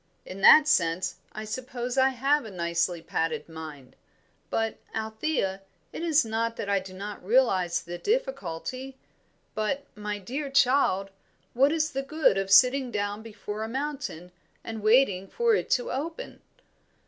In 0.25 0.41
that 0.41 0.67
sense 0.67 1.17
I 1.31 1.45
suppose 1.45 1.95
I 1.95 2.09
have 2.09 2.43
a 2.43 2.49
nicely 2.49 3.03
padded 3.03 3.47
mind; 3.47 3.95
but, 4.49 4.79
Althea, 4.95 5.61
it 5.93 6.01
is 6.01 6.25
not 6.25 6.55
that 6.55 6.67
I 6.67 6.79
do 6.79 6.91
not 6.91 7.23
realise 7.23 7.81
the 7.81 7.99
difficulty. 7.99 8.97
But, 9.53 9.85
my 9.95 10.17
dear 10.17 10.49
child, 10.49 11.11
what 11.53 11.71
is 11.71 11.91
the 11.91 12.01
good 12.01 12.39
of 12.39 12.49
sitting 12.51 12.89
down 12.89 13.21
before 13.21 13.61
a 13.63 13.69
mountain 13.69 14.31
and 14.63 14.81
waiting 14.81 15.27
for 15.27 15.53
it 15.53 15.69
to 15.77 15.91
open. 15.91 16.41